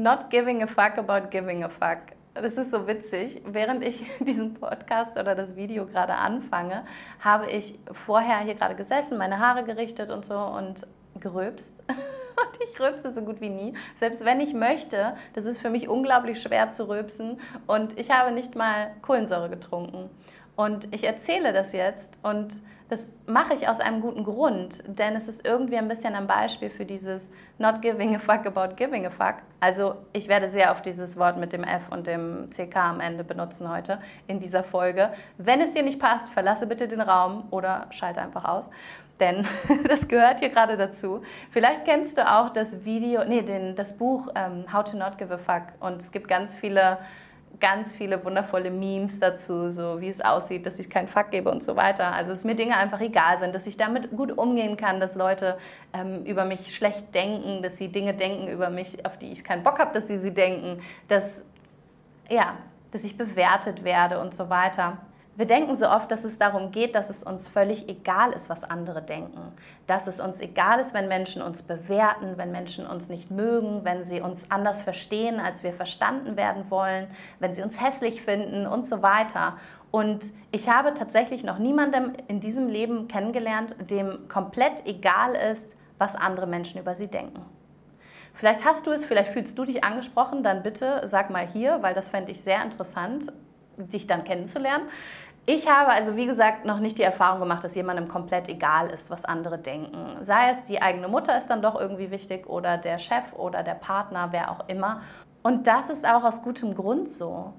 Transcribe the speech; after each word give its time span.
Not 0.00 0.30
giving 0.30 0.62
a 0.62 0.66
fuck 0.66 0.96
about 0.96 1.30
giving 1.30 1.62
a 1.62 1.68
fuck. 1.68 1.98
Das 2.32 2.56
ist 2.56 2.70
so 2.70 2.86
witzig. 2.86 3.42
Während 3.44 3.84
ich 3.84 4.06
diesen 4.20 4.54
Podcast 4.54 5.18
oder 5.18 5.34
das 5.34 5.56
Video 5.56 5.84
gerade 5.84 6.14
anfange, 6.14 6.84
habe 7.22 7.50
ich 7.50 7.78
vorher 8.06 8.38
hier 8.38 8.54
gerade 8.54 8.76
gesessen, 8.76 9.18
meine 9.18 9.40
Haare 9.40 9.62
gerichtet 9.62 10.10
und 10.10 10.24
so 10.24 10.38
und 10.38 10.86
gerülpst. 11.20 11.82
Und 12.40 12.58
ich 12.64 12.80
rülpse 12.80 13.12
so 13.12 13.20
gut 13.20 13.42
wie 13.42 13.50
nie. 13.50 13.74
Selbst 13.96 14.24
wenn 14.24 14.40
ich 14.40 14.54
möchte, 14.54 15.14
das 15.34 15.44
ist 15.44 15.60
für 15.60 15.68
mich 15.68 15.90
unglaublich 15.90 16.40
schwer 16.40 16.70
zu 16.70 16.88
rülpsen. 16.88 17.38
Und 17.66 17.98
ich 17.98 18.10
habe 18.10 18.32
nicht 18.32 18.54
mal 18.54 18.92
Kohlensäure 19.02 19.50
getrunken. 19.50 20.08
Und 20.56 20.92
ich 20.94 21.04
erzähle 21.04 21.52
das 21.52 21.72
jetzt 21.72 22.18
und 22.22 22.54
das 22.90 23.08
mache 23.26 23.54
ich 23.54 23.68
aus 23.68 23.78
einem 23.78 24.00
guten 24.00 24.24
Grund, 24.24 24.82
denn 24.86 25.14
es 25.14 25.28
ist 25.28 25.46
irgendwie 25.46 25.76
ein 25.76 25.86
bisschen 25.86 26.16
ein 26.16 26.26
Beispiel 26.26 26.70
für 26.70 26.84
dieses 26.84 27.30
Not 27.56 27.82
giving 27.82 28.16
a 28.16 28.18
fuck 28.18 28.46
about 28.46 28.74
giving 28.74 29.06
a 29.06 29.10
fuck. 29.10 29.36
Also 29.60 29.94
ich 30.12 30.26
werde 30.26 30.48
sehr 30.48 30.72
auf 30.72 30.82
dieses 30.82 31.16
Wort 31.16 31.36
mit 31.36 31.52
dem 31.52 31.62
F 31.62 31.82
und 31.90 32.08
dem 32.08 32.50
CK 32.50 32.76
am 32.76 33.00
Ende 33.00 33.22
benutzen 33.22 33.70
heute 33.70 34.00
in 34.26 34.40
dieser 34.40 34.64
Folge. 34.64 35.10
Wenn 35.38 35.60
es 35.60 35.72
dir 35.72 35.84
nicht 35.84 36.00
passt, 36.00 36.30
verlasse 36.30 36.66
bitte 36.66 36.88
den 36.88 37.00
Raum 37.00 37.44
oder 37.52 37.86
schalte 37.90 38.20
einfach 38.20 38.44
aus, 38.44 38.72
denn 39.20 39.46
das 39.88 40.08
gehört 40.08 40.40
hier 40.40 40.48
gerade 40.48 40.76
dazu. 40.76 41.22
Vielleicht 41.52 41.84
kennst 41.84 42.18
du 42.18 42.28
auch 42.28 42.50
das 42.50 42.84
Video, 42.84 43.24
nee, 43.24 43.42
den, 43.42 43.76
das 43.76 43.96
Buch 43.96 44.26
ähm, 44.34 44.64
How 44.72 44.82
to 44.82 44.96
Not 44.96 45.16
Give 45.16 45.32
a 45.32 45.38
Fuck 45.38 45.68
und 45.78 46.02
es 46.02 46.10
gibt 46.10 46.26
ganz 46.26 46.56
viele 46.56 46.98
ganz 47.58 47.94
viele 47.94 48.24
wundervolle 48.24 48.70
Memes 48.70 49.18
dazu, 49.20 49.70
so 49.70 50.00
wie 50.00 50.08
es 50.08 50.20
aussieht, 50.20 50.66
dass 50.66 50.78
ich 50.78 50.88
keinen 50.88 51.08
Fuck 51.08 51.30
gebe 51.30 51.50
und 51.50 51.64
so 51.64 51.76
weiter. 51.76 52.12
Also 52.12 52.30
dass 52.30 52.44
mir 52.44 52.54
Dinge 52.54 52.76
einfach 52.76 53.00
egal 53.00 53.38
sind, 53.38 53.54
dass 53.54 53.66
ich 53.66 53.76
damit 53.76 54.10
gut 54.16 54.36
umgehen 54.36 54.76
kann, 54.76 55.00
dass 55.00 55.14
Leute 55.14 55.58
ähm, 55.92 56.24
über 56.24 56.44
mich 56.44 56.74
schlecht 56.74 57.14
denken, 57.14 57.62
dass 57.62 57.76
sie 57.76 57.88
Dinge 57.88 58.14
denken 58.14 58.48
über 58.48 58.70
mich, 58.70 59.04
auf 59.04 59.18
die 59.18 59.32
ich 59.32 59.44
keinen 59.44 59.62
Bock 59.62 59.78
habe, 59.78 59.92
dass 59.92 60.06
sie 60.08 60.18
sie 60.18 60.32
denken, 60.32 60.82
dass, 61.08 61.42
ja, 62.28 62.56
dass 62.92 63.04
ich 63.04 63.18
bewertet 63.18 63.84
werde 63.84 64.20
und 64.20 64.34
so 64.34 64.48
weiter. 64.48 64.98
Wir 65.36 65.46
denken 65.46 65.74
so 65.74 65.88
oft, 65.88 66.10
dass 66.10 66.24
es 66.24 66.38
darum 66.38 66.70
geht, 66.70 66.94
dass 66.94 67.08
es 67.08 67.22
uns 67.22 67.48
völlig 67.48 67.88
egal 67.88 68.32
ist, 68.32 68.50
was 68.50 68.64
andere 68.64 69.00
denken. 69.00 69.40
Dass 69.86 70.06
es 70.06 70.20
uns 70.20 70.40
egal 70.40 70.80
ist, 70.80 70.92
wenn 70.92 71.08
Menschen 71.08 71.40
uns 71.40 71.62
bewerten, 71.62 72.36
wenn 72.36 72.50
Menschen 72.50 72.86
uns 72.86 73.08
nicht 73.08 73.30
mögen, 73.30 73.84
wenn 73.84 74.04
sie 74.04 74.20
uns 74.20 74.50
anders 74.50 74.82
verstehen, 74.82 75.40
als 75.40 75.62
wir 75.62 75.72
verstanden 75.72 76.36
werden 76.36 76.70
wollen, 76.70 77.06
wenn 77.38 77.54
sie 77.54 77.62
uns 77.62 77.80
hässlich 77.80 78.22
finden 78.22 78.66
und 78.66 78.86
so 78.86 79.02
weiter. 79.02 79.56
Und 79.90 80.24
ich 80.50 80.68
habe 80.68 80.94
tatsächlich 80.94 81.42
noch 81.42 81.58
niemandem 81.58 82.12
in 82.28 82.40
diesem 82.40 82.68
Leben 82.68 83.08
kennengelernt, 83.08 83.76
dem 83.90 84.28
komplett 84.28 84.84
egal 84.84 85.34
ist, 85.34 85.72
was 85.96 86.16
andere 86.16 86.46
Menschen 86.46 86.80
über 86.80 86.94
sie 86.94 87.08
denken. 87.08 87.44
Vielleicht 88.34 88.64
hast 88.64 88.86
du 88.86 88.90
es, 88.90 89.04
vielleicht 89.04 89.32
fühlst 89.32 89.58
du 89.58 89.64
dich 89.64 89.84
angesprochen, 89.84 90.42
dann 90.42 90.62
bitte 90.62 91.02
sag 91.04 91.30
mal 91.30 91.46
hier, 91.46 91.82
weil 91.82 91.94
das 91.94 92.08
fände 92.08 92.32
ich 92.32 92.40
sehr 92.40 92.62
interessant, 92.62 93.32
dich 93.88 94.06
dann 94.06 94.24
kennenzulernen. 94.24 94.88
Ich 95.46 95.68
habe 95.68 95.90
also, 95.90 96.16
wie 96.16 96.26
gesagt, 96.26 96.64
noch 96.64 96.78
nicht 96.78 96.98
die 96.98 97.02
Erfahrung 97.02 97.40
gemacht, 97.40 97.64
dass 97.64 97.74
jemandem 97.74 98.08
komplett 98.08 98.48
egal 98.48 98.90
ist, 98.90 99.10
was 99.10 99.24
andere 99.24 99.58
denken. 99.58 100.18
Sei 100.20 100.50
es 100.50 100.64
die 100.64 100.82
eigene 100.82 101.08
Mutter 101.08 101.36
ist 101.36 101.48
dann 101.48 101.62
doch 101.62 101.80
irgendwie 101.80 102.10
wichtig 102.10 102.46
oder 102.46 102.76
der 102.76 102.98
Chef 102.98 103.32
oder 103.32 103.62
der 103.62 103.74
Partner, 103.74 104.28
wer 104.30 104.50
auch 104.50 104.68
immer. 104.68 105.00
Und 105.42 105.66
das 105.66 105.88
ist 105.88 106.06
auch 106.06 106.24
aus 106.24 106.42
gutem 106.42 106.74
Grund 106.74 107.08
so. 107.08 107.54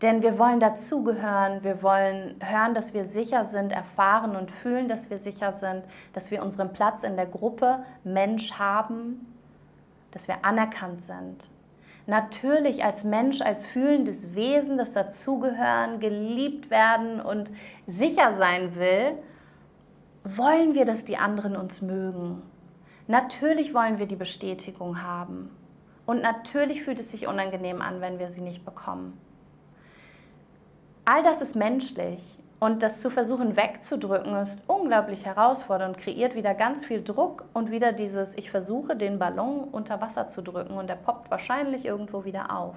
Denn 0.00 0.22
wir 0.22 0.38
wollen 0.38 0.60
dazugehören, 0.60 1.64
wir 1.64 1.82
wollen 1.82 2.36
hören, 2.40 2.74
dass 2.74 2.94
wir 2.94 3.04
sicher 3.04 3.44
sind, 3.44 3.72
erfahren 3.72 4.36
und 4.36 4.50
fühlen, 4.50 4.88
dass 4.88 5.10
wir 5.10 5.18
sicher 5.18 5.52
sind, 5.52 5.84
dass 6.12 6.30
wir 6.30 6.42
unseren 6.42 6.72
Platz 6.72 7.02
in 7.02 7.16
der 7.16 7.26
Gruppe 7.26 7.84
Mensch 8.04 8.52
haben, 8.58 9.34
dass 10.12 10.28
wir 10.28 10.44
anerkannt 10.44 11.02
sind 11.02 11.44
natürlich 12.06 12.84
als 12.84 13.04
Mensch, 13.04 13.40
als 13.40 13.66
fühlendes 13.66 14.34
Wesen, 14.34 14.78
das 14.78 14.92
dazugehören, 14.92 16.00
geliebt 16.00 16.70
werden 16.70 17.20
und 17.20 17.52
sicher 17.86 18.32
sein 18.32 18.76
will, 18.76 19.12
wollen 20.24 20.74
wir, 20.74 20.84
dass 20.84 21.04
die 21.04 21.16
anderen 21.16 21.56
uns 21.56 21.82
mögen. 21.82 22.42
Natürlich 23.06 23.74
wollen 23.74 23.98
wir 23.98 24.06
die 24.06 24.16
Bestätigung 24.16 25.02
haben. 25.02 25.50
Und 26.06 26.22
natürlich 26.22 26.82
fühlt 26.82 27.00
es 27.00 27.10
sich 27.10 27.26
unangenehm 27.26 27.80
an, 27.82 28.00
wenn 28.00 28.18
wir 28.18 28.28
sie 28.28 28.40
nicht 28.40 28.64
bekommen. 28.64 29.18
All 31.04 31.22
das 31.22 31.42
ist 31.42 31.56
menschlich. 31.56 32.22
Und 32.60 32.82
das 32.82 33.00
zu 33.00 33.10
versuchen 33.10 33.56
wegzudrücken, 33.56 34.34
ist 34.36 34.64
unglaublich 34.68 35.26
herausfordernd 35.26 35.96
und 35.96 36.02
kreiert 36.02 36.34
wieder 36.34 36.54
ganz 36.54 36.84
viel 36.84 37.02
Druck 37.02 37.44
und 37.52 37.70
wieder 37.70 37.92
dieses, 37.92 38.36
ich 38.36 38.50
versuche 38.50 38.96
den 38.96 39.18
Ballon 39.18 39.64
unter 39.64 40.00
Wasser 40.00 40.28
zu 40.28 40.42
drücken 40.42 40.74
und 40.74 40.88
der 40.88 40.94
poppt 40.94 41.30
wahrscheinlich 41.30 41.84
irgendwo 41.84 42.24
wieder 42.24 42.56
auf. 42.56 42.76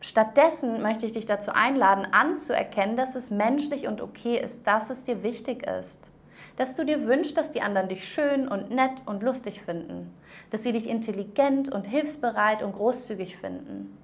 Stattdessen 0.00 0.82
möchte 0.82 1.06
ich 1.06 1.12
dich 1.12 1.26
dazu 1.26 1.52
einladen, 1.52 2.06
anzuerkennen, 2.12 2.96
dass 2.96 3.16
es 3.16 3.30
menschlich 3.30 3.88
und 3.88 4.00
okay 4.00 4.38
ist, 4.38 4.66
dass 4.66 4.90
es 4.90 5.02
dir 5.02 5.22
wichtig 5.22 5.66
ist. 5.66 6.10
Dass 6.56 6.74
du 6.74 6.84
dir 6.84 7.06
wünschst, 7.06 7.36
dass 7.36 7.50
die 7.50 7.62
anderen 7.62 7.88
dich 7.88 8.06
schön 8.06 8.46
und 8.46 8.70
nett 8.70 9.02
und 9.06 9.22
lustig 9.22 9.62
finden. 9.62 10.14
Dass 10.50 10.62
sie 10.62 10.72
dich 10.72 10.88
intelligent 10.88 11.72
und 11.72 11.84
hilfsbereit 11.84 12.62
und 12.62 12.72
großzügig 12.72 13.36
finden 13.36 13.96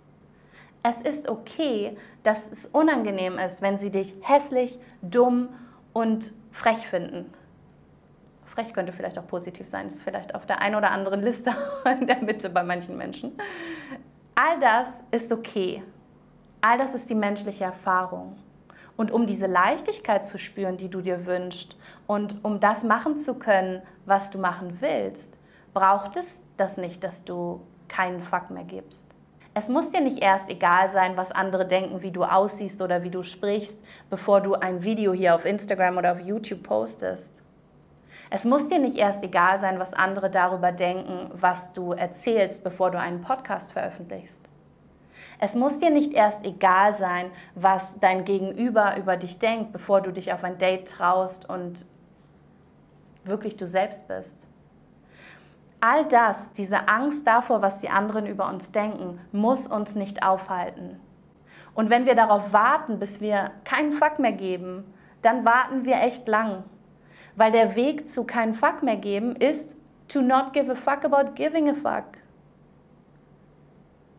es 0.82 1.00
ist 1.02 1.28
okay, 1.28 1.96
dass 2.22 2.50
es 2.50 2.66
unangenehm 2.66 3.38
ist, 3.38 3.62
wenn 3.62 3.78
sie 3.78 3.90
dich 3.90 4.14
hässlich, 4.22 4.78
dumm 5.00 5.48
und 5.92 6.32
frech 6.50 6.88
finden. 6.88 7.32
Frech 8.46 8.74
könnte 8.74 8.92
vielleicht 8.92 9.18
auch 9.18 9.26
positiv 9.26 9.68
sein, 9.68 9.88
ist 9.88 10.02
vielleicht 10.02 10.34
auf 10.34 10.44
der 10.44 10.60
einen 10.60 10.74
oder 10.74 10.90
anderen 10.90 11.22
Liste 11.22 11.54
in 12.00 12.06
der 12.06 12.22
Mitte 12.22 12.50
bei 12.50 12.62
manchen 12.62 12.96
Menschen. 12.96 13.32
All 14.34 14.60
das 14.60 14.88
ist 15.10 15.32
okay. 15.32 15.82
All 16.60 16.78
das 16.78 16.94
ist 16.94 17.08
die 17.08 17.14
menschliche 17.14 17.64
Erfahrung. 17.64 18.36
Und 18.96 19.10
um 19.10 19.26
diese 19.26 19.46
Leichtigkeit 19.46 20.26
zu 20.26 20.38
spüren, 20.38 20.76
die 20.76 20.90
du 20.90 21.00
dir 21.00 21.24
wünschst, 21.26 21.76
und 22.06 22.44
um 22.44 22.60
das 22.60 22.84
machen 22.84 23.18
zu 23.18 23.38
können, 23.38 23.82
was 24.04 24.30
du 24.30 24.38
machen 24.38 24.78
willst, 24.80 25.32
braucht 25.72 26.16
es 26.16 26.42
das 26.56 26.76
nicht, 26.76 27.02
dass 27.02 27.24
du 27.24 27.62
keinen 27.88 28.20
Fuck 28.20 28.50
mehr 28.50 28.64
gibst. 28.64 29.11
Es 29.54 29.68
muss 29.68 29.90
dir 29.90 30.00
nicht 30.00 30.22
erst 30.22 30.48
egal 30.48 30.88
sein, 30.88 31.16
was 31.16 31.30
andere 31.30 31.66
denken, 31.66 32.02
wie 32.02 32.10
du 32.10 32.24
aussiehst 32.24 32.80
oder 32.80 33.02
wie 33.02 33.10
du 33.10 33.22
sprichst, 33.22 33.78
bevor 34.08 34.40
du 34.40 34.54
ein 34.54 34.82
Video 34.82 35.12
hier 35.12 35.34
auf 35.34 35.44
Instagram 35.44 35.98
oder 35.98 36.12
auf 36.12 36.20
YouTube 36.20 36.62
postest. 36.62 37.42
Es 38.30 38.46
muss 38.46 38.68
dir 38.68 38.78
nicht 38.78 38.96
erst 38.96 39.22
egal 39.22 39.58
sein, 39.58 39.78
was 39.78 39.92
andere 39.92 40.30
darüber 40.30 40.72
denken, 40.72 41.30
was 41.34 41.74
du 41.74 41.92
erzählst, 41.92 42.64
bevor 42.64 42.90
du 42.90 42.98
einen 42.98 43.20
Podcast 43.20 43.72
veröffentlichst. 43.72 44.48
Es 45.38 45.54
muss 45.54 45.80
dir 45.80 45.90
nicht 45.90 46.14
erst 46.14 46.46
egal 46.46 46.94
sein, 46.94 47.30
was 47.54 47.98
dein 48.00 48.24
Gegenüber 48.24 48.96
über 48.96 49.18
dich 49.18 49.38
denkt, 49.38 49.72
bevor 49.72 50.00
du 50.00 50.12
dich 50.12 50.32
auf 50.32 50.44
ein 50.44 50.56
Date 50.56 50.88
traust 50.88 51.46
und 51.48 51.84
wirklich 53.24 53.58
du 53.58 53.66
selbst 53.66 54.08
bist. 54.08 54.46
All 55.84 56.04
das, 56.04 56.52
diese 56.52 56.88
Angst 56.88 57.26
davor, 57.26 57.60
was 57.60 57.80
die 57.80 57.88
anderen 57.88 58.24
über 58.28 58.48
uns 58.48 58.70
denken, 58.70 59.18
muss 59.32 59.66
uns 59.66 59.96
nicht 59.96 60.22
aufhalten. 60.22 61.00
Und 61.74 61.90
wenn 61.90 62.06
wir 62.06 62.14
darauf 62.14 62.52
warten, 62.52 63.00
bis 63.00 63.20
wir 63.20 63.50
keinen 63.64 63.92
Fuck 63.92 64.20
mehr 64.20 64.30
geben, 64.30 64.84
dann 65.22 65.44
warten 65.44 65.84
wir 65.84 65.96
echt 65.96 66.28
lang. 66.28 66.62
Weil 67.34 67.50
der 67.50 67.74
Weg 67.74 68.08
zu 68.08 68.22
keinen 68.22 68.54
Fuck 68.54 68.84
mehr 68.84 68.94
geben 68.94 69.34
ist 69.34 69.74
to 70.06 70.22
not 70.22 70.52
give 70.52 70.70
a 70.70 70.76
fuck 70.76 71.04
about 71.04 71.32
giving 71.34 71.68
a 71.68 71.74
fuck. 71.74 72.04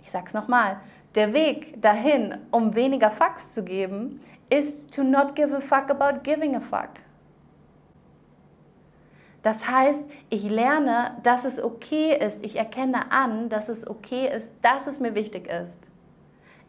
Ich 0.01 0.11
sag's 0.11 0.33
nochmal. 0.33 0.81
Der 1.15 1.31
Weg 1.31 1.81
dahin, 1.81 2.39
um 2.51 2.75
weniger 2.75 3.09
Fucks 3.09 3.53
zu 3.53 3.63
geben, 3.63 4.19
ist 4.49 4.93
to 4.93 5.01
not 5.01 5.33
give 5.33 5.55
a 5.55 5.61
fuck 5.61 5.89
about 5.89 6.23
giving 6.23 6.57
a 6.57 6.59
fuck. 6.59 6.89
Das 9.43 9.67
heißt, 9.67 10.09
ich 10.29 10.43
lerne, 10.43 11.17
dass 11.21 11.43
es 11.45 11.61
okay 11.61 12.17
ist. 12.17 12.43
Ich 12.43 12.55
erkenne 12.55 13.11
an, 13.11 13.49
dass 13.49 13.69
es 13.69 13.85
okay 13.85 14.27
ist, 14.27 14.55
dass 14.61 14.87
es 14.87 14.99
mir 14.99 15.15
wichtig 15.15 15.47
ist. 15.47 15.89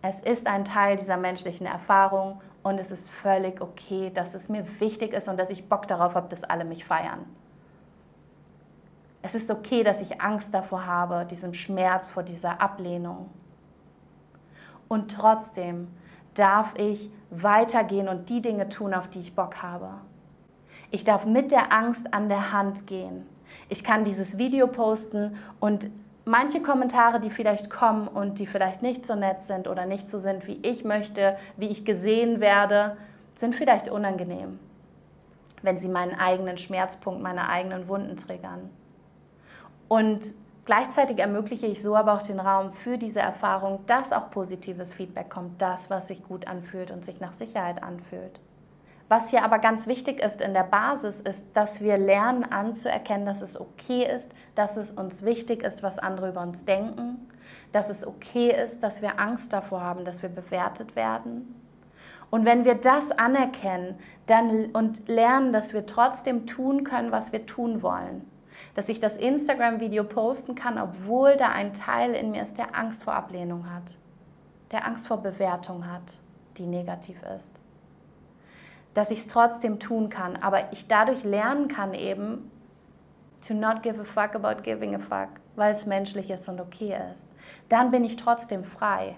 Es 0.03 0.21
ist 0.21 0.47
ein 0.47 0.65
Teil 0.65 0.97
dieser 0.97 1.17
menschlichen 1.17 1.67
Erfahrung 1.67 2.41
und 2.63 2.79
es 2.79 2.91
ist 2.91 3.09
völlig 3.09 3.61
okay, 3.61 4.11
dass 4.13 4.35
es 4.35 4.49
mir 4.49 4.67
wichtig 4.81 5.13
ist 5.15 5.29
und 5.29 5.39
dass 5.39 5.51
ich 5.51 5.69
Bock 5.69 5.87
darauf 5.87 6.15
habe, 6.15 6.29
dass 6.29 6.45
alle 6.45 6.65
mich 6.65 6.85
feiern. 6.85 7.25
Es 9.23 9.35
ist 9.35 9.51
okay, 9.51 9.85
dass 9.85 10.03
ich 10.03 10.21
Angst 10.21 10.53
davor 10.53 10.85
habe, 10.85 11.25
diesem 11.25 11.55
Schmerz 11.55 12.11
vor 12.11 12.25
dieser 12.25 12.61
Ablehnung. 12.61 13.31
Und 14.89 15.13
trotzdem 15.13 15.89
darf 16.35 16.75
ich 16.77 17.11
weitergehen 17.31 18.09
und 18.09 18.29
die 18.29 18.43
Dinge 18.43 18.69
tun, 18.69 18.93
auf 18.93 19.09
die 19.09 19.21
ich 19.21 19.35
Bock 19.35 19.63
habe. 19.63 19.95
Ich 20.95 21.03
darf 21.03 21.27
mit 21.27 21.51
der 21.51 21.73
Angst 21.73 22.15
an 22.15 22.29
der 22.29 22.53
Hand 22.53 22.87
gehen. 22.87 23.27
Ich 23.69 23.83
kann 23.83 24.05
dieses 24.05 24.39
Video 24.39 24.69
posten 24.69 25.37
und 25.59 25.91
manche 26.25 26.63
Kommentare, 26.63 27.19
die 27.19 27.31
vielleicht 27.31 27.69
kommen 27.69 28.07
und 28.07 28.39
die 28.39 28.47
vielleicht 28.47 28.81
nicht 28.81 29.05
so 29.05 29.17
nett 29.17 29.43
sind 29.43 29.67
oder 29.67 29.87
nicht 29.87 30.09
so 30.09 30.21
sind, 30.21 30.47
wie 30.47 30.61
ich 30.63 30.85
möchte, 30.85 31.37
wie 31.57 31.67
ich 31.67 31.85
gesehen 31.85 32.39
werde, 32.39 32.97
sind 33.35 33.57
vielleicht 33.57 33.89
unangenehm, 33.89 34.61
wenn 35.63 35.81
sie 35.81 35.89
meinen 35.89 36.15
eigenen 36.17 36.59
Schmerzpunkt, 36.59 37.21
meine 37.21 37.49
eigenen 37.49 37.89
Wunden 37.89 38.17
triggern. 38.17 38.71
Und 39.89 40.21
Gleichzeitig 40.65 41.19
ermögliche 41.19 41.67
ich 41.67 41.83
so 41.83 41.95
aber 41.95 42.15
auch 42.15 42.23
den 42.23 42.41
Raum 42.41 42.73
für 42.73 42.97
diese 42.97 43.21
Erfahrung, 43.21 43.85
dass 43.87 44.13
auch 44.13 44.31
positives 44.31 44.95
Feedback 44.95 45.29
kommt, 45.29 45.61
das, 45.61 45.91
was 45.91 46.09
sich 46.09 46.25
gut 46.25 46.47
anfühlt 46.47 46.91
und 46.91 47.05
sich 47.05 47.21
nach 47.21 47.35
Sicherheit 47.35 47.83
anfühlt. 47.83 48.41
Was 49.09 49.29
hier 49.29 49.45
aber 49.45 49.59
ganz 49.59 49.87
wichtig 49.87 50.23
ist 50.23 50.41
in 50.41 50.55
der 50.55 50.63
Basis, 50.63 51.21
ist, 51.21 51.45
dass 51.55 51.81
wir 51.81 51.99
lernen 51.99 52.45
anzuerkennen, 52.45 53.27
dass 53.27 53.43
es 53.43 53.61
okay 53.61 54.05
ist, 54.05 54.33
dass 54.55 54.77
es 54.77 54.93
uns 54.93 55.23
wichtig 55.23 55.63
ist, 55.63 55.83
was 55.83 55.99
andere 55.99 56.31
über 56.31 56.41
uns 56.41 56.65
denken, 56.65 57.29
dass 57.73 57.91
es 57.91 58.07
okay 58.07 58.51
ist, 58.51 58.83
dass 58.83 59.03
wir 59.03 59.21
Angst 59.21 59.53
davor 59.53 59.83
haben, 59.83 60.05
dass 60.05 60.23
wir 60.23 60.31
bewertet 60.31 60.97
werden. 60.97 61.61
Und 62.31 62.47
wenn 62.47 62.65
wir 62.65 62.75
das 62.75 63.11
anerkennen 63.13 63.99
dann, 64.27 64.67
und 64.73 65.07
lernen, 65.07 65.53
dass 65.53 65.75
wir 65.75 65.87
trotzdem 65.87 66.47
tun 66.47 66.83
können, 66.83 67.13
was 67.13 67.31
wir 67.31 67.45
tun 67.47 67.83
wollen, 67.83 68.29
dass 68.75 68.89
ich 68.89 69.01
das 69.01 69.19
Instagram-Video 69.19 70.05
posten 70.05 70.55
kann, 70.55 70.79
obwohl 70.79 71.37
da 71.37 71.51
ein 71.51 71.75
Teil 71.75 72.15
in 72.15 72.31
mir 72.31 72.43
ist, 72.43 72.57
der 72.57 72.75
Angst 72.75 73.05
vor 73.05 73.15
Ablehnung 73.15 73.71
hat, 73.71 73.97
der 74.73 74.87
Angst 74.87 75.07
vor 75.07 75.19
Bewertung 75.19 75.87
hat, 75.91 76.19
die 76.57 76.67
negativ 76.67 77.23
ist. 77.37 77.61
Dass 78.95 79.11
ich 79.11 79.21
es 79.21 79.29
trotzdem 79.29 79.81
tun 79.81 80.09
kann, 80.09 80.37
aber 80.37 80.73
ich 80.73 80.89
dadurch 80.89 81.25
lernen 81.25 81.69
kann 81.69 81.95
eben, 81.95 82.51
to 83.47 83.55
not 83.55 83.83
give 83.83 84.01
a 84.01 84.05
fuck 84.05 84.35
about 84.35 84.63
giving 84.63 84.95
a 84.95 84.99
fuck, 84.99 85.29
weil 85.57 85.75
es 85.75 85.87
menschlich 85.87 86.31
ist 86.31 86.49
und 86.49 86.61
okay 86.61 86.97
ist. 87.13 87.29
Dann 87.69 87.91
bin 87.91 88.05
ich 88.05 88.17
trotzdem 88.17 88.65
frei 88.65 89.17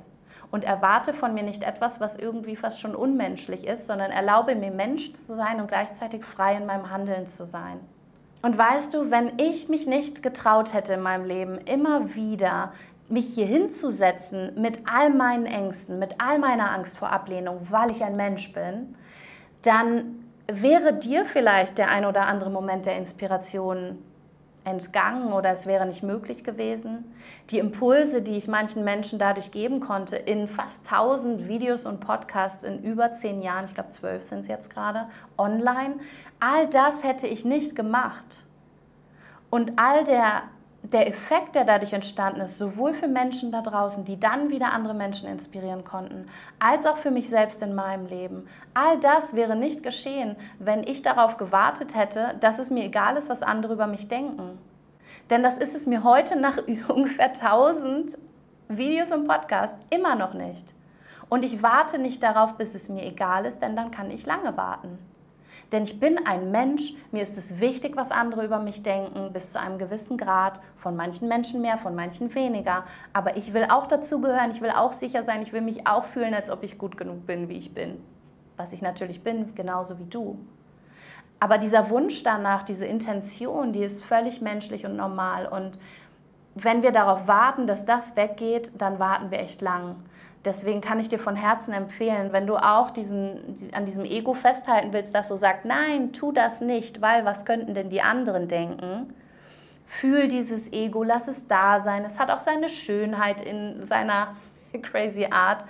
und 0.51 0.65
erwarte 0.65 1.13
von 1.15 1.35
mir 1.35 1.43
nicht 1.43 1.63
etwas, 1.63 2.01
was 2.01 2.19
irgendwie 2.19 2.57
fast 2.57 2.81
schon 2.81 2.95
unmenschlich 2.95 3.67
ist, 3.67 3.87
sondern 3.87 4.11
erlaube 4.11 4.55
mir 4.55 4.71
Mensch 4.71 5.13
zu 5.13 5.35
sein 5.35 5.61
und 5.61 5.69
gleichzeitig 5.69 6.25
frei 6.25 6.57
in 6.57 6.67
meinem 6.67 6.91
Handeln 6.91 7.27
zu 7.27 7.47
sein. 7.47 7.81
Und 8.43 8.57
weißt 8.57 8.95
du, 8.95 9.11
wenn 9.11 9.39
ich 9.39 9.69
mich 9.69 9.87
nicht 9.87 10.23
getraut 10.23 10.73
hätte 10.73 10.95
in 10.95 11.01
meinem 11.01 11.25
Leben, 11.25 11.59
immer 11.59 12.15
wieder 12.15 12.73
mich 13.09 13.35
hier 13.35 13.47
hinzusetzen 13.47 14.53
mit 14.61 14.81
all 14.93 15.11
meinen 15.11 15.47
Ängsten, 15.47 15.99
mit 15.99 16.17
all 16.21 16.39
meiner 16.39 16.71
Angst 16.73 16.99
vor 16.99 17.11
Ablehnung, 17.11 17.67
weil 17.71 17.91
ich 17.91 18.03
ein 18.05 18.17
Mensch 18.17 18.53
bin, 18.53 18.97
dann 19.67 20.25
wäre 20.47 20.95
dir 20.95 21.25
vielleicht 21.25 21.79
der 21.79 21.91
ein 21.91 22.05
oder 22.05 22.27
andere 22.27 22.51
Moment 22.51 22.87
der 22.87 22.97
Inspiration 22.97 23.99
entgangen 24.67 25.33
oder 25.33 25.51
es 25.51 25.67
wäre 25.67 25.87
nicht 25.87 26.03
möglich 26.03 26.43
gewesen. 26.43 27.05
Die 27.51 27.59
Impulse, 27.59 28.21
die 28.21 28.37
ich 28.37 28.49
manchen 28.49 28.83
Menschen 28.83 29.19
dadurch 29.19 29.53
geben 29.53 29.79
konnte, 29.79 30.17
in 30.17 30.49
fast 30.49 30.85
1000 30.91 31.47
Videos 31.47 31.87
und 31.87 32.01
Podcasts 32.01 32.65
in 32.65 32.83
über 32.83 33.13
zehn 33.13 33.43
Jahren, 33.43 33.67
ich 33.67 33.75
glaube 33.75 33.91
zwölf 33.91 34.25
sind 34.25 34.41
es 34.41 34.49
jetzt 34.49 34.71
gerade, 34.71 35.07
online, 35.39 35.95
all 36.41 36.67
das 36.69 37.05
hätte 37.05 37.29
ich 37.29 37.45
nicht 37.45 37.77
gemacht. 37.77 38.25
Und 39.51 39.75
all 39.77 40.03
der 40.03 40.43
der 40.93 41.09
Effekt, 41.09 41.55
der 41.55 41.65
dadurch 41.65 41.93
entstanden 41.93 42.41
ist, 42.41 42.59
sowohl 42.59 42.95
für 42.95 43.09
Menschen 43.09 43.51
da 43.51 43.63
draußen, 43.63 44.05
die 44.05 44.21
dann 44.21 44.51
wieder 44.51 44.73
andere 44.73 44.95
Menschen 44.95 45.29
inspirieren 45.29 45.85
konnten, 45.85 46.29
als 46.59 46.87
auch 46.87 46.99
für 46.99 47.11
mich 47.11 47.29
selbst 47.29 47.63
in 47.63 47.75
meinem 47.75 48.07
Leben, 48.07 48.47
all 48.75 48.99
das 49.01 49.35
wäre 49.35 49.57
nicht 49.57 49.83
geschehen, 49.83 50.37
wenn 50.59 50.83
ich 50.83 51.03
darauf 51.03 51.37
gewartet 51.37 51.95
hätte, 51.95 52.35
dass 52.41 52.59
es 52.59 52.71
mir 52.71 52.85
egal 52.85 53.17
ist, 53.17 53.31
was 53.31 53.43
andere 53.43 53.75
über 53.75 53.87
mich 53.87 54.09
denken. 54.09 54.59
Denn 55.31 55.43
das 55.43 55.59
ist 55.59 55.75
es 55.75 55.87
mir 55.87 56.05
heute 56.05 56.39
nach 56.39 56.59
ungefähr 56.89 57.33
1000 57.33 58.17
Videos 58.69 59.13
und 59.13 59.27
Podcasts 59.27 59.79
immer 59.91 60.15
noch 60.15 60.35
nicht. 60.35 60.73
Und 61.29 61.45
ich 61.45 61.63
warte 61.63 61.99
nicht 61.99 62.23
darauf, 62.23 62.57
bis 62.57 62.75
es 62.75 62.89
mir 62.89 63.05
egal 63.05 63.47
ist, 63.47 63.61
denn 63.61 63.75
dann 63.75 63.91
kann 63.91 64.11
ich 64.11 64.27
lange 64.27 64.57
warten. 64.57 64.99
Denn 65.73 65.83
ich 65.83 65.99
bin 65.99 66.25
ein 66.27 66.53
Mensch, 66.53 66.95
mir 67.11 67.23
ist 67.23 67.37
es 67.37 67.59
wichtig, 67.61 67.97
was 67.97 68.13
andere 68.13 68.45
über 68.45 68.61
mich 68.61 68.83
denken, 68.85 69.33
bis 69.33 69.53
zu 69.53 69.61
einem 69.61 69.79
gewissen 69.79 70.17
Grad, 70.17 70.61
von 70.77 70.95
manchen 70.95 71.29
Menschen 71.29 71.61
mehr, 71.61 71.77
von 71.77 71.95
manchen 71.95 72.33
weniger. 72.35 72.85
Aber 73.13 73.37
ich 73.37 73.53
will 73.53 73.67
auch 73.69 73.89
dazugehören, 73.89 74.53
ich 74.53 74.61
will 74.61 74.71
auch 74.71 74.93
sicher 74.93 75.25
sein, 75.25 75.43
ich 75.43 75.53
will 75.53 75.63
mich 75.63 75.87
auch 75.87 76.05
fühlen, 76.05 76.35
als 76.35 76.51
ob 76.51 76.63
ich 76.63 76.79
gut 76.79 76.97
genug 76.97 77.27
bin, 77.27 77.49
wie 77.49 77.59
ich 77.59 77.75
bin. 77.75 78.01
Was 78.57 78.73
ich 78.73 78.81
natürlich 78.81 79.25
bin, 79.25 79.55
genauso 79.57 79.99
wie 79.99 80.07
du. 80.07 80.39
Aber 81.41 81.59
dieser 81.59 81.91
Wunsch 81.91 82.23
danach, 82.23 82.63
diese 82.63 82.87
Intention, 82.87 83.73
die 83.73 83.83
ist 83.83 84.05
völlig 84.05 84.41
menschlich 84.41 84.87
und 84.87 84.97
normal. 84.97 85.47
Und 85.47 85.79
wenn 86.55 86.83
wir 86.83 86.93
darauf 86.93 87.27
warten, 87.27 87.67
dass 87.67 87.85
das 87.85 88.17
weggeht, 88.17 88.81
dann 88.81 88.99
warten 88.99 89.31
wir 89.31 89.41
echt 89.41 89.61
lang. 89.61 89.97
Deswegen 90.47 90.81
kann 90.81 91.01
ich 91.01 91.09
dir 91.09 91.19
von 91.19 91.35
Herzen 91.35 91.75
empfehlen, 91.75 92.33
wenn 92.33 92.47
du 92.47 92.57
auch 92.57 92.93
diesen, 92.93 93.59
an 93.73 93.85
diesem 93.85 94.05
Ego 94.05 94.33
festhalten 94.33 94.93
willst, 94.93 95.13
das 95.13 95.27
so 95.27 95.37
sagt, 95.37 95.65
nein, 95.65 96.13
tu 96.13 96.31
das 96.31 96.61
nicht, 96.61 97.03
weil 97.03 97.25
was 97.25 97.45
könnten 97.45 97.75
denn 97.75 97.91
die 97.91 98.01
anderen 98.01 98.47
denken? 98.47 99.13
Fühl 99.87 100.29
dieses 100.29 100.73
Ego, 100.73 101.03
lass 101.03 101.27
es 101.27 101.49
da 101.49 101.81
sein. 101.81 102.05
Es 102.05 102.21
hat 102.21 102.31
auch 102.31 102.41
seine 102.41 102.69
Schönheit 102.69 103.41
in 103.41 103.85
seiner 103.85 104.37
crazy 104.83 105.27
Art, 105.29 105.65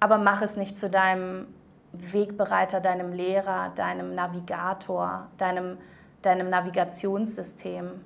aber 0.00 0.16
mach 0.16 0.40
es 0.40 0.56
nicht 0.56 0.78
zu 0.78 0.88
deinem 0.88 1.46
Wegbereiter, 1.92 2.80
deinem 2.80 3.12
Lehrer, 3.12 3.70
deinem 3.76 4.14
Navigator, 4.14 5.26
deinem, 5.36 5.76
deinem 6.22 6.48
Navigationssystem. 6.48 8.00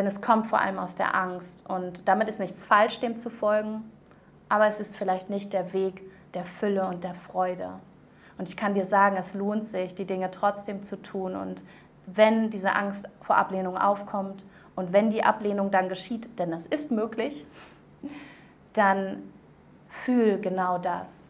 Denn 0.00 0.06
es 0.06 0.22
kommt 0.22 0.46
vor 0.46 0.62
allem 0.62 0.78
aus 0.78 0.96
der 0.96 1.14
Angst. 1.14 1.68
Und 1.68 2.08
damit 2.08 2.26
ist 2.26 2.40
nichts 2.40 2.64
falsch, 2.64 3.00
dem 3.00 3.18
zu 3.18 3.28
folgen. 3.28 3.84
Aber 4.48 4.66
es 4.66 4.80
ist 4.80 4.96
vielleicht 4.96 5.28
nicht 5.28 5.52
der 5.52 5.74
Weg 5.74 6.00
der 6.32 6.46
Fülle 6.46 6.86
und 6.86 7.04
der 7.04 7.12
Freude. 7.12 7.68
Und 8.38 8.48
ich 8.48 8.56
kann 8.56 8.72
dir 8.72 8.86
sagen, 8.86 9.18
es 9.18 9.34
lohnt 9.34 9.68
sich, 9.68 9.94
die 9.94 10.06
Dinge 10.06 10.30
trotzdem 10.30 10.84
zu 10.84 11.02
tun. 11.02 11.36
Und 11.36 11.62
wenn 12.06 12.48
diese 12.48 12.74
Angst 12.74 13.10
vor 13.20 13.36
Ablehnung 13.36 13.76
aufkommt 13.76 14.46
und 14.74 14.94
wenn 14.94 15.10
die 15.10 15.22
Ablehnung 15.22 15.70
dann 15.70 15.90
geschieht, 15.90 16.38
denn 16.38 16.50
das 16.50 16.66
ist 16.66 16.90
möglich, 16.90 17.44
dann 18.72 19.22
fühl 19.86 20.40
genau 20.40 20.78
das. 20.78 21.28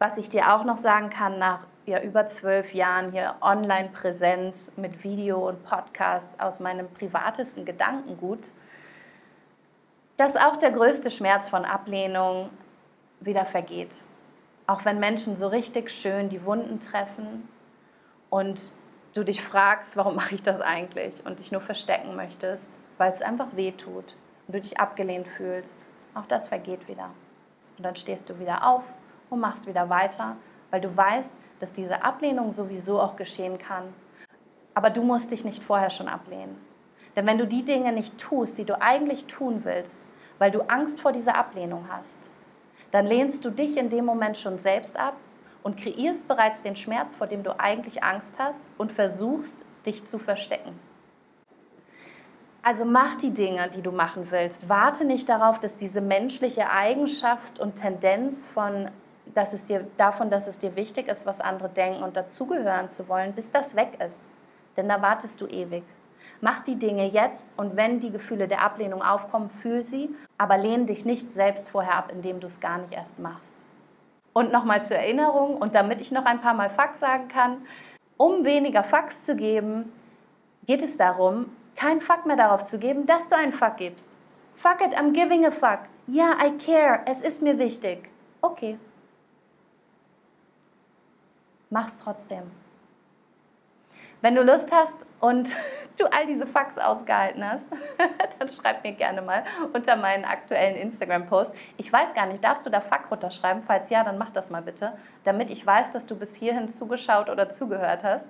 Was 0.00 0.18
ich 0.18 0.28
dir 0.28 0.56
auch 0.56 0.64
noch 0.64 0.78
sagen 0.78 1.08
kann 1.10 1.38
nach 1.38 1.60
ja, 1.88 2.02
über 2.02 2.26
zwölf 2.26 2.74
Jahren 2.74 3.12
hier 3.12 3.36
Online-Präsenz 3.40 4.72
mit 4.76 5.02
Video 5.04 5.48
und 5.48 5.64
Podcast 5.64 6.38
aus 6.38 6.60
meinem 6.60 6.86
privatesten 6.92 7.64
Gedankengut, 7.64 8.50
dass 10.18 10.36
auch 10.36 10.58
der 10.58 10.70
größte 10.70 11.10
Schmerz 11.10 11.48
von 11.48 11.64
Ablehnung 11.64 12.50
wieder 13.20 13.46
vergeht. 13.46 14.02
Auch 14.66 14.84
wenn 14.84 15.00
Menschen 15.00 15.36
so 15.38 15.48
richtig 15.48 15.90
schön 15.90 16.28
die 16.28 16.44
Wunden 16.44 16.78
treffen 16.78 17.48
und 18.28 18.70
du 19.14 19.24
dich 19.24 19.42
fragst, 19.42 19.96
warum 19.96 20.14
mache 20.14 20.34
ich 20.34 20.42
das 20.42 20.60
eigentlich 20.60 21.24
und 21.24 21.38
dich 21.38 21.52
nur 21.52 21.62
verstecken 21.62 22.16
möchtest, 22.16 22.82
weil 22.98 23.10
es 23.10 23.22
einfach 23.22 23.56
weh 23.56 23.72
tut 23.72 24.14
und 24.46 24.54
du 24.54 24.60
dich 24.60 24.78
abgelehnt 24.78 25.26
fühlst, 25.26 25.86
auch 26.14 26.26
das 26.26 26.48
vergeht 26.48 26.86
wieder. 26.86 27.08
Und 27.78 27.84
dann 27.84 27.96
stehst 27.96 28.28
du 28.28 28.38
wieder 28.38 28.66
auf 28.66 28.84
und 29.30 29.40
machst 29.40 29.66
wieder 29.66 29.88
weiter, 29.88 30.36
weil 30.70 30.82
du 30.82 30.94
weißt, 30.94 31.32
dass 31.60 31.72
diese 31.72 32.04
Ablehnung 32.04 32.52
sowieso 32.52 33.00
auch 33.00 33.16
geschehen 33.16 33.58
kann. 33.58 33.84
Aber 34.74 34.90
du 34.90 35.02
musst 35.02 35.30
dich 35.30 35.44
nicht 35.44 35.62
vorher 35.62 35.90
schon 35.90 36.08
ablehnen. 36.08 36.56
Denn 37.16 37.26
wenn 37.26 37.38
du 37.38 37.46
die 37.46 37.64
Dinge 37.64 37.92
nicht 37.92 38.18
tust, 38.18 38.58
die 38.58 38.64
du 38.64 38.80
eigentlich 38.80 39.26
tun 39.26 39.64
willst, 39.64 40.06
weil 40.38 40.50
du 40.50 40.60
Angst 40.68 41.00
vor 41.00 41.12
dieser 41.12 41.36
Ablehnung 41.36 41.86
hast, 41.90 42.30
dann 42.90 43.06
lehnst 43.06 43.44
du 43.44 43.50
dich 43.50 43.76
in 43.76 43.90
dem 43.90 44.04
Moment 44.04 44.36
schon 44.38 44.58
selbst 44.58 44.96
ab 44.96 45.16
und 45.62 45.76
kreierst 45.76 46.28
bereits 46.28 46.62
den 46.62 46.76
Schmerz, 46.76 47.16
vor 47.16 47.26
dem 47.26 47.42
du 47.42 47.58
eigentlich 47.58 48.02
Angst 48.02 48.38
hast 48.38 48.60
und 48.78 48.92
versuchst, 48.92 49.64
dich 49.84 50.06
zu 50.06 50.18
verstecken. 50.18 50.78
Also 52.62 52.84
mach 52.84 53.16
die 53.16 53.32
Dinge, 53.32 53.68
die 53.70 53.82
du 53.82 53.92
machen 53.92 54.30
willst. 54.30 54.68
Warte 54.68 55.04
nicht 55.04 55.28
darauf, 55.28 55.58
dass 55.58 55.76
diese 55.76 56.00
menschliche 56.00 56.70
Eigenschaft 56.70 57.60
und 57.60 57.76
Tendenz 57.76 58.46
von 58.46 58.90
dass 59.34 59.52
es 59.52 59.66
dir, 59.66 59.86
davon, 59.96 60.30
dass 60.30 60.46
es 60.46 60.58
dir 60.58 60.76
wichtig 60.76 61.08
ist, 61.08 61.26
was 61.26 61.40
andere 61.40 61.68
denken 61.68 62.02
und 62.02 62.16
dazugehören 62.16 62.90
zu 62.90 63.08
wollen, 63.08 63.32
bis 63.32 63.50
das 63.52 63.76
weg 63.76 63.98
ist. 64.06 64.22
Denn 64.76 64.88
da 64.88 65.02
wartest 65.02 65.40
du 65.40 65.46
ewig. 65.46 65.84
Mach 66.40 66.60
die 66.60 66.76
Dinge 66.76 67.06
jetzt 67.06 67.48
und 67.56 67.76
wenn 67.76 68.00
die 68.00 68.12
Gefühle 68.12 68.46
der 68.46 68.62
Ablehnung 68.62 69.02
aufkommen, 69.02 69.48
fühl 69.48 69.84
sie, 69.84 70.14
aber 70.36 70.56
lehn 70.56 70.86
dich 70.86 71.04
nicht 71.04 71.32
selbst 71.32 71.68
vorher 71.68 71.96
ab, 71.96 72.10
indem 72.12 72.38
du 72.38 72.46
es 72.46 72.60
gar 72.60 72.78
nicht 72.78 72.92
erst 72.92 73.18
machst. 73.18 73.56
Und 74.32 74.52
nochmal 74.52 74.84
zur 74.84 74.98
Erinnerung 74.98 75.56
und 75.56 75.74
damit 75.74 76.00
ich 76.00 76.12
noch 76.12 76.26
ein 76.26 76.40
paar 76.40 76.54
Mal 76.54 76.70
Fuck 76.70 76.94
sagen 76.94 77.26
kann, 77.28 77.62
um 78.16 78.44
weniger 78.44 78.84
Fucks 78.84 79.24
zu 79.24 79.34
geben, 79.34 79.92
geht 80.66 80.82
es 80.82 80.96
darum, 80.96 81.46
kein 81.74 82.00
Fuck 82.00 82.26
mehr 82.26 82.36
darauf 82.36 82.64
zu 82.64 82.78
geben, 82.78 83.06
dass 83.06 83.28
du 83.28 83.36
einen 83.36 83.52
Fuck 83.52 83.78
gibst. 83.78 84.10
Fuck 84.54 84.80
it, 84.84 84.96
I'm 84.96 85.12
giving 85.12 85.44
a 85.44 85.50
fuck. 85.50 85.80
Ja, 86.06 86.36
yeah, 86.36 86.46
I 86.46 86.58
care, 86.58 87.00
es 87.06 87.20
ist 87.20 87.42
mir 87.42 87.58
wichtig. 87.58 88.08
Okay, 88.42 88.78
mach's 91.70 91.98
trotzdem. 92.02 92.50
Wenn 94.20 94.34
du 94.34 94.42
Lust 94.42 94.72
hast 94.72 94.96
und 95.20 95.48
du 95.98 96.06
all 96.06 96.26
diese 96.26 96.46
Fax 96.46 96.78
ausgehalten 96.78 97.48
hast, 97.48 97.68
dann 98.38 98.48
schreib 98.48 98.82
mir 98.84 98.92
gerne 98.92 99.22
mal 99.22 99.44
unter 99.72 99.96
meinen 99.96 100.24
aktuellen 100.24 100.76
Instagram-Post. 100.76 101.54
Ich 101.76 101.92
weiß 101.92 102.14
gar 102.14 102.26
nicht, 102.26 102.42
darfst 102.42 102.66
du 102.66 102.70
da 102.70 102.80
Fuck 102.80 103.10
runterschreiben? 103.10 103.62
Falls 103.62 103.90
ja, 103.90 104.04
dann 104.04 104.18
mach 104.18 104.30
das 104.30 104.50
mal 104.50 104.62
bitte, 104.62 104.92
damit 105.24 105.50
ich 105.50 105.64
weiß, 105.64 105.92
dass 105.92 106.06
du 106.06 106.18
bis 106.18 106.34
hierhin 106.34 106.68
zugeschaut 106.68 107.28
oder 107.28 107.50
zugehört 107.50 108.02
hast. 108.02 108.28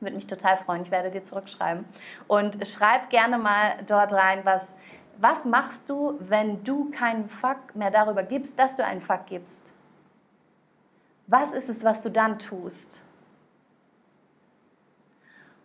Würde 0.00 0.16
mich 0.16 0.26
total 0.26 0.56
freuen. 0.56 0.82
Ich 0.82 0.90
werde 0.90 1.10
dir 1.10 1.22
zurückschreiben. 1.22 1.84
Und 2.26 2.66
schreib 2.66 3.08
gerne 3.10 3.38
mal 3.38 3.74
dort 3.86 4.12
rein, 4.12 4.40
was, 4.44 4.76
was 5.18 5.44
machst 5.44 5.88
du, 5.88 6.16
wenn 6.20 6.64
du 6.64 6.90
keinen 6.90 7.28
Fuck 7.28 7.74
mehr 7.76 7.90
darüber 7.90 8.22
gibst, 8.22 8.58
dass 8.58 8.74
du 8.74 8.84
einen 8.84 9.00
Fuck 9.00 9.26
gibst? 9.26 9.72
Was 11.32 11.54
ist 11.54 11.70
es, 11.70 11.82
was 11.82 12.02
du 12.02 12.10
dann 12.10 12.38
tust? 12.38 13.00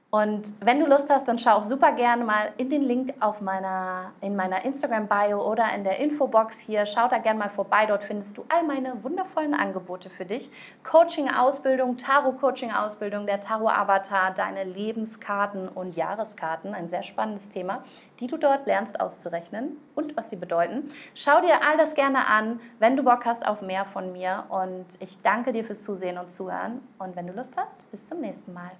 Und 0.09 0.47
wenn 0.65 0.79
du 0.79 0.85
Lust 0.85 1.09
hast, 1.09 1.27
dann 1.27 1.37
schau 1.37 1.57
auch 1.57 1.65
super 1.65 1.91
gerne 1.91 2.23
mal 2.23 2.53
in 2.55 2.69
den 2.69 2.81
Link 2.81 3.13
auf 3.19 3.41
meiner, 3.41 4.13
in 4.21 4.37
meiner 4.37 4.63
Instagram-Bio 4.63 5.45
oder 5.45 5.73
in 5.75 5.83
der 5.83 5.99
Infobox 5.99 6.59
hier. 6.59 6.85
Schau 6.85 7.09
da 7.09 7.17
gerne 7.17 7.37
mal 7.37 7.49
vorbei. 7.49 7.85
Dort 7.85 8.05
findest 8.05 8.37
du 8.37 8.45
all 8.47 8.63
meine 8.63 9.03
wundervollen 9.03 9.53
Angebote 9.53 10.09
für 10.09 10.23
dich. 10.23 10.49
Coaching-Ausbildung, 10.85 11.97
Tarot-Coaching-Ausbildung, 11.97 13.25
der 13.25 13.41
Tarot-Avatar, 13.41 14.33
deine 14.33 14.63
Lebenskarten 14.63 15.67
und 15.67 15.97
Jahreskarten. 15.97 16.73
Ein 16.73 16.87
sehr 16.87 17.03
spannendes 17.03 17.49
Thema, 17.49 17.83
die 18.21 18.27
du 18.27 18.37
dort 18.37 18.65
lernst 18.65 19.01
auszurechnen 19.01 19.75
und 19.93 20.15
was 20.15 20.29
sie 20.29 20.37
bedeuten. 20.37 20.89
Schau 21.15 21.41
dir 21.41 21.61
all 21.69 21.75
das 21.75 21.95
gerne 21.95 22.27
an, 22.27 22.61
wenn 22.79 22.95
du 22.95 23.03
Bock 23.03 23.25
hast 23.25 23.45
auf 23.45 23.61
mehr 23.61 23.83
von 23.83 24.13
mir. 24.13 24.45
Und 24.47 24.85
ich 25.01 25.21
danke 25.21 25.51
dir 25.51 25.65
fürs 25.65 25.83
Zusehen 25.83 26.17
und 26.17 26.31
Zuhören. 26.31 26.79
Und 26.97 27.17
wenn 27.17 27.27
du 27.27 27.33
Lust 27.33 27.57
hast, 27.57 27.75
bis 27.91 28.07
zum 28.07 28.21
nächsten 28.21 28.53
Mal. 28.53 28.71